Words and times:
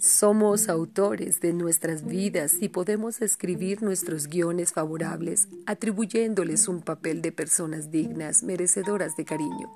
Somos 0.00 0.68
autores 0.68 1.40
de 1.40 1.52
nuestras 1.52 2.06
vidas 2.06 2.54
y 2.60 2.68
podemos 2.68 3.20
escribir 3.20 3.82
nuestros 3.82 4.28
guiones 4.28 4.72
favorables 4.72 5.48
atribuyéndoles 5.66 6.68
un 6.68 6.82
papel 6.82 7.20
de 7.20 7.32
personas 7.32 7.90
dignas, 7.90 8.44
merecedoras 8.44 9.16
de 9.16 9.24
cariño. 9.24 9.68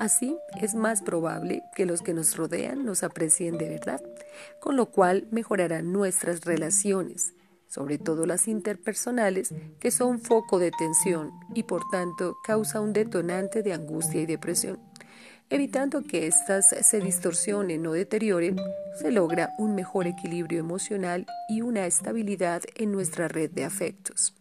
Así 0.00 0.36
es 0.60 0.74
más 0.74 1.00
probable 1.00 1.62
que 1.76 1.86
los 1.86 2.02
que 2.02 2.12
nos 2.12 2.36
rodean 2.36 2.84
nos 2.84 3.04
aprecien 3.04 3.56
de 3.56 3.68
verdad, 3.68 4.02
con 4.60 4.74
lo 4.74 4.86
cual 4.86 5.28
mejorarán 5.30 5.92
nuestras 5.92 6.44
relaciones, 6.44 7.32
sobre 7.68 7.98
todo 7.98 8.26
las 8.26 8.48
interpersonales, 8.48 9.54
que 9.78 9.92
son 9.92 10.18
foco 10.18 10.58
de 10.58 10.72
tensión 10.72 11.30
y 11.54 11.62
por 11.62 11.88
tanto 11.90 12.36
causa 12.44 12.80
un 12.80 12.92
detonante 12.92 13.62
de 13.62 13.74
angustia 13.74 14.20
y 14.20 14.26
depresión. 14.26 14.85
Evitando 15.48 16.02
que 16.02 16.26
éstas 16.26 16.74
se 16.80 17.00
distorsionen 17.00 17.86
o 17.86 17.92
deterioren, 17.92 18.56
se 19.00 19.12
logra 19.12 19.54
un 19.58 19.76
mejor 19.76 20.08
equilibrio 20.08 20.58
emocional 20.58 21.24
y 21.48 21.60
una 21.60 21.86
estabilidad 21.86 22.62
en 22.74 22.90
nuestra 22.90 23.28
red 23.28 23.52
de 23.52 23.64
afectos. 23.64 24.34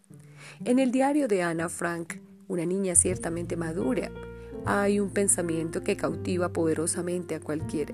En 0.63 0.79
el 0.79 0.91
diario 0.91 1.27
de 1.27 1.43
Ana 1.43 1.69
Frank, 1.69 2.15
una 2.47 2.65
niña 2.65 2.95
ciertamente 2.95 3.55
madura, 3.55 4.09
hay 4.65 4.99
un 4.99 5.11
pensamiento 5.11 5.83
que 5.83 5.95
cautiva 5.95 6.49
poderosamente 6.49 7.35
a 7.35 7.39
cualquiera. 7.39 7.93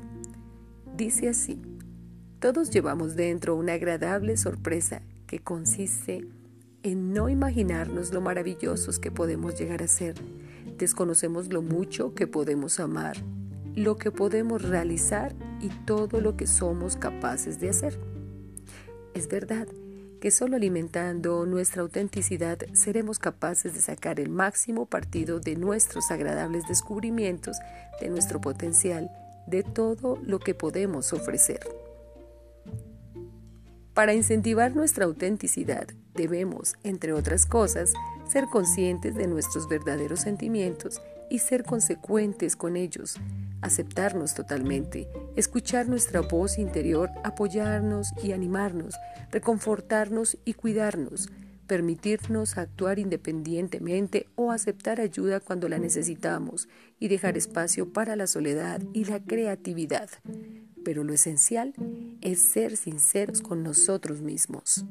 Dice 0.96 1.28
así, 1.28 1.62
todos 2.40 2.72
llevamos 2.72 3.18
dentro 3.18 3.58
una 3.58 3.74
agradable 3.74 4.38
sorpresa 4.38 5.02
que 5.28 5.40
consiste 5.40 6.26
en 6.82 7.12
no 7.12 7.28
imaginarnos 7.28 8.14
lo 8.14 8.22
maravillosos 8.22 9.00
que 9.00 9.12
podemos 9.12 9.60
llegar 9.60 9.84
a 9.84 9.88
ser 9.90 10.16
Desconocemos 10.82 11.54
lo 11.54 11.62
mucho 11.62 12.16
que 12.16 12.26
podemos 12.26 12.80
amar, 12.80 13.16
lo 13.76 13.98
que 13.98 14.10
podemos 14.10 14.64
realizar 14.64 15.32
y 15.60 15.70
todo 15.86 16.22
lo 16.22 16.36
que 16.36 16.48
somos 16.48 16.96
capaces 16.96 17.60
de 17.60 17.70
hacer. 17.70 18.00
Es 19.14 19.28
verdad 19.28 19.68
que 20.20 20.32
solo 20.32 20.56
alimentando 20.56 21.46
nuestra 21.46 21.84
autenticidad 21.84 22.58
seremos 22.74 23.20
capaces 23.20 23.76
de 23.76 23.80
sacar 23.80 24.20
el 24.20 24.30
máximo 24.30 24.88
partido 24.88 25.40
de 25.40 25.56
nuestros 25.56 26.10
agradables 26.10 26.68
descubrimientos, 26.68 27.58
de 28.02 28.10
nuestro 28.10 28.42
potencial, 28.42 29.12
de 29.46 29.62
todo 29.62 30.18
lo 30.26 30.40
que 30.40 30.56
podemos 30.56 31.14
ofrecer. 31.14 31.60
Para 33.94 34.16
incentivar 34.16 34.76
nuestra 34.76 35.06
autenticidad 35.06 35.86
debemos, 36.16 36.74
entre 36.84 37.14
otras 37.14 37.46
cosas, 37.46 37.94
ser 38.32 38.48
conscientes 38.48 39.14
de 39.16 39.28
nuestros 39.28 39.68
verdaderos 39.68 40.22
sentimientos 40.22 41.02
y 41.30 41.40
ser 41.40 41.66
consecuentes 41.66 42.56
con 42.56 42.78
ellos, 42.78 43.18
aceptarnos 43.62 44.34
totalmente, 44.34 45.10
escuchar 45.36 45.90
nuestra 45.90 46.22
voz 46.22 46.58
interior, 46.58 47.10
apoyarnos 47.26 48.14
y 48.24 48.32
animarnos, 48.32 48.96
reconfortarnos 49.32 50.38
y 50.46 50.54
cuidarnos, 50.54 51.30
permitirnos 51.68 52.58
actuar 52.58 53.00
independientemente 53.00 54.28
o 54.36 54.52
aceptar 54.52 55.02
ayuda 55.02 55.42
cuando 55.42 55.68
la 55.68 55.78
necesitamos 55.78 56.70
y 57.00 57.10
dejar 57.10 57.36
espacio 57.36 57.92
para 57.92 58.16
la 58.16 58.28
soledad 58.28 58.82
y 58.94 59.06
la 59.06 59.22
creatividad. 59.22 60.10
Pero 60.86 61.04
lo 61.04 61.14
esencial 61.14 61.74
es 62.22 62.42
ser 62.42 62.78
sinceros 62.78 63.42
con 63.42 63.62
nosotros 63.62 64.22
mismos. 64.22 64.86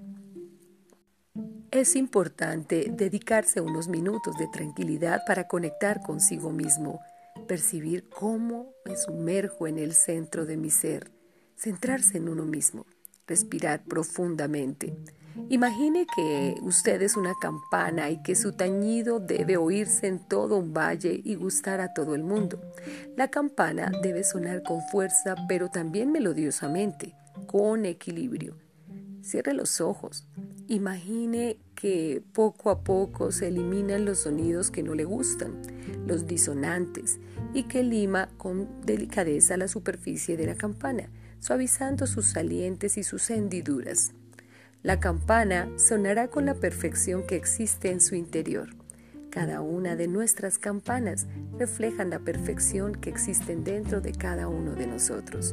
Es 1.72 1.94
importante 1.94 2.90
dedicarse 2.90 3.60
unos 3.60 3.86
minutos 3.86 4.36
de 4.36 4.48
tranquilidad 4.48 5.22
para 5.24 5.46
conectar 5.46 6.02
consigo 6.02 6.50
mismo, 6.50 7.00
percibir 7.46 8.08
cómo 8.08 8.72
me 8.84 8.96
sumerjo 8.96 9.68
en 9.68 9.78
el 9.78 9.94
centro 9.94 10.46
de 10.46 10.56
mi 10.56 10.70
ser, 10.70 11.12
centrarse 11.56 12.18
en 12.18 12.28
uno 12.28 12.44
mismo, 12.44 12.86
respirar 13.28 13.84
profundamente. 13.84 14.96
Imagine 15.48 16.08
que 16.16 16.56
usted 16.62 17.02
es 17.02 17.16
una 17.16 17.34
campana 17.40 18.10
y 18.10 18.20
que 18.20 18.34
su 18.34 18.52
tañido 18.52 19.20
debe 19.20 19.56
oírse 19.56 20.08
en 20.08 20.18
todo 20.18 20.56
un 20.56 20.74
valle 20.74 21.20
y 21.22 21.36
gustar 21.36 21.80
a 21.80 21.94
todo 21.94 22.16
el 22.16 22.24
mundo. 22.24 22.60
La 23.16 23.30
campana 23.30 23.92
debe 24.02 24.24
sonar 24.24 24.64
con 24.64 24.82
fuerza, 24.88 25.36
pero 25.48 25.68
también 25.68 26.10
melodiosamente, 26.10 27.14
con 27.46 27.84
equilibrio. 27.86 28.56
Cierre 29.22 29.54
los 29.54 29.80
ojos, 29.80 30.26
Imagine 30.70 31.56
que 31.74 32.22
poco 32.32 32.70
a 32.70 32.84
poco 32.84 33.32
se 33.32 33.48
eliminan 33.48 34.04
los 34.04 34.20
sonidos 34.20 34.70
que 34.70 34.84
no 34.84 34.94
le 34.94 35.02
gustan, 35.02 35.60
los 36.06 36.28
disonantes, 36.28 37.18
y 37.52 37.64
que 37.64 37.82
lima 37.82 38.28
con 38.36 38.68
delicadeza 38.86 39.56
la 39.56 39.66
superficie 39.66 40.36
de 40.36 40.46
la 40.46 40.54
campana, 40.54 41.10
suavizando 41.40 42.06
sus 42.06 42.26
salientes 42.26 42.98
y 42.98 43.02
sus 43.02 43.30
hendiduras. 43.30 44.12
La 44.84 45.00
campana 45.00 45.68
sonará 45.76 46.28
con 46.28 46.46
la 46.46 46.54
perfección 46.54 47.26
que 47.26 47.34
existe 47.34 47.90
en 47.90 48.00
su 48.00 48.14
interior. 48.14 48.68
Cada 49.30 49.62
una 49.62 49.96
de 49.96 50.06
nuestras 50.06 50.56
campanas 50.56 51.26
reflejan 51.58 52.10
la 52.10 52.20
perfección 52.20 52.94
que 52.94 53.10
existe 53.10 53.56
dentro 53.56 54.00
de 54.00 54.12
cada 54.12 54.46
uno 54.46 54.76
de 54.76 54.86
nosotros. 54.86 55.52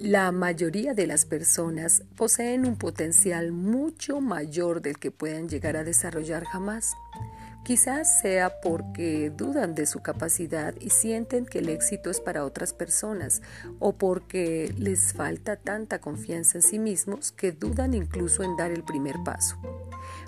La 0.00 0.30
mayoría 0.30 0.94
de 0.94 1.08
las 1.08 1.24
personas 1.24 2.04
poseen 2.16 2.66
un 2.66 2.76
potencial 2.76 3.50
mucho 3.50 4.20
mayor 4.20 4.80
del 4.80 4.96
que 4.96 5.10
puedan 5.10 5.48
llegar 5.48 5.76
a 5.76 5.82
desarrollar 5.82 6.44
jamás. 6.44 6.94
Quizás 7.64 8.20
sea 8.20 8.60
porque 8.60 9.30
dudan 9.30 9.74
de 9.74 9.86
su 9.86 10.00
capacidad 10.00 10.72
y 10.78 10.90
sienten 10.90 11.46
que 11.46 11.58
el 11.58 11.68
éxito 11.68 12.10
es 12.10 12.20
para 12.20 12.44
otras 12.44 12.72
personas 12.72 13.42
o 13.80 13.92
porque 13.92 14.72
les 14.78 15.12
falta 15.12 15.56
tanta 15.56 16.00
confianza 16.00 16.58
en 16.58 16.62
sí 16.62 16.78
mismos 16.78 17.32
que 17.32 17.50
dudan 17.50 17.92
incluso 17.92 18.44
en 18.44 18.56
dar 18.56 18.70
el 18.70 18.84
primer 18.84 19.16
paso. 19.24 19.56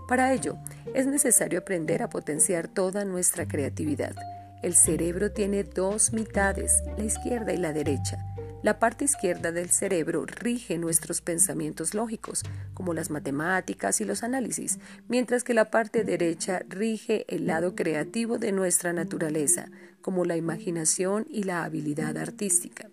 Para 0.09 0.33
ello, 0.33 0.59
es 0.95 1.07
necesario 1.07 1.61
aprender 1.61 2.03
a 2.03 2.11
potenciar 2.11 2.67
toda 2.67 3.05
nuestra 3.05 3.47
creatividad. 3.47 4.17
El 4.65 4.75
cerebro 4.75 5.31
tiene 5.31 5.63
dos 5.63 6.13
mitades, 6.13 6.83
la 6.99 7.05
izquierda 7.05 7.53
y 7.53 7.57
la 7.57 7.73
derecha. 7.73 8.30
La 8.63 8.79
parte 8.79 9.07
izquierda 9.07 9.53
del 9.53 9.71
cerebro 9.71 10.27
rige 10.27 10.77
nuestros 10.77 11.23
pensamientos 11.23 11.95
lógicos, 11.95 12.43
como 12.75 12.93
las 12.93 13.09
matemáticas 13.09 14.03
y 14.03 14.05
los 14.05 14.23
análisis, 14.23 14.79
mientras 15.09 15.45
que 15.45 15.55
la 15.55 15.71
parte 15.71 16.05
derecha 16.05 16.61
rige 16.69 17.25
el 17.35 17.47
lado 17.47 17.75
creativo 17.75 18.37
de 18.37 18.53
nuestra 18.53 18.93
naturaleza, 18.93 19.71
como 20.03 20.27
la 20.27 20.37
imaginación 20.37 21.27
y 21.31 21.45
la 21.45 21.65
habilidad 21.65 22.19
artística. 22.19 22.91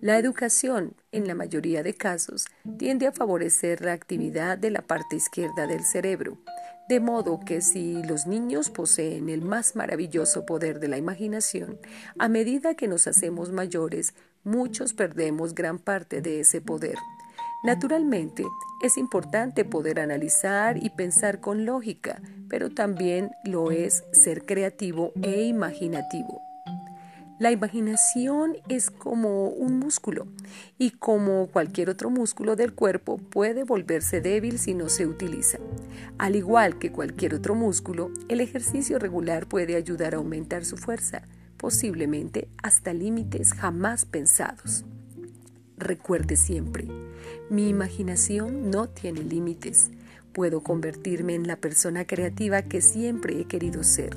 La 0.00 0.18
educación, 0.18 0.94
en 1.10 1.26
la 1.26 1.34
mayoría 1.34 1.82
de 1.82 1.94
casos, 1.94 2.46
tiende 2.78 3.06
a 3.06 3.12
favorecer 3.12 3.84
la 3.84 3.92
actividad 3.92 4.56
de 4.56 4.70
la 4.70 4.82
parte 4.82 5.16
izquierda 5.16 5.66
del 5.66 5.84
cerebro, 5.84 6.38
de 6.88 7.00
modo 7.00 7.40
que 7.40 7.60
si 7.60 8.02
los 8.04 8.26
niños 8.26 8.70
poseen 8.70 9.28
el 9.28 9.42
más 9.42 9.76
maravilloso 9.76 10.46
poder 10.46 10.80
de 10.80 10.88
la 10.88 10.96
imaginación, 10.96 11.78
a 12.18 12.28
medida 12.28 12.74
que 12.74 12.88
nos 12.88 13.06
hacemos 13.06 13.52
mayores, 13.52 14.14
muchos 14.44 14.94
perdemos 14.94 15.54
gran 15.54 15.78
parte 15.78 16.22
de 16.22 16.40
ese 16.40 16.60
poder. 16.60 16.96
Naturalmente, 17.64 18.44
es 18.82 18.96
importante 18.96 19.64
poder 19.64 20.00
analizar 20.00 20.82
y 20.82 20.90
pensar 20.90 21.40
con 21.40 21.66
lógica, 21.66 22.22
pero 22.48 22.70
también 22.70 23.32
lo 23.44 23.72
es 23.72 24.04
ser 24.12 24.46
creativo 24.46 25.12
e 25.22 25.42
imaginativo. 25.42 26.47
La 27.38 27.52
imaginación 27.52 28.56
es 28.68 28.90
como 28.90 29.46
un 29.48 29.78
músculo 29.78 30.26
y 30.76 30.90
como 30.90 31.46
cualquier 31.46 31.88
otro 31.88 32.10
músculo 32.10 32.56
del 32.56 32.72
cuerpo 32.72 33.18
puede 33.18 33.62
volverse 33.62 34.20
débil 34.20 34.58
si 34.58 34.74
no 34.74 34.88
se 34.88 35.06
utiliza. 35.06 35.58
Al 36.18 36.34
igual 36.34 36.80
que 36.80 36.90
cualquier 36.90 37.36
otro 37.36 37.54
músculo, 37.54 38.10
el 38.28 38.40
ejercicio 38.40 38.98
regular 38.98 39.46
puede 39.46 39.76
ayudar 39.76 40.14
a 40.14 40.16
aumentar 40.16 40.64
su 40.64 40.76
fuerza, 40.76 41.22
posiblemente 41.58 42.48
hasta 42.60 42.92
límites 42.92 43.52
jamás 43.52 44.04
pensados. 44.04 44.84
Recuerde 45.76 46.34
siempre, 46.34 46.88
mi 47.50 47.68
imaginación 47.68 48.68
no 48.68 48.88
tiene 48.88 49.22
límites. 49.22 49.92
Puedo 50.32 50.64
convertirme 50.64 51.36
en 51.36 51.46
la 51.46 51.54
persona 51.54 52.04
creativa 52.04 52.62
que 52.62 52.80
siempre 52.80 53.40
he 53.40 53.44
querido 53.44 53.84
ser 53.84 54.16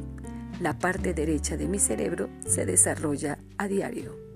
la 0.61 0.77
parte 0.77 1.13
derecha 1.13 1.57
de 1.57 1.67
mi 1.67 1.79
cerebro 1.79 2.29
se 2.45 2.65
desarrolla 2.65 3.39
a 3.57 3.67
diario. 3.67 4.30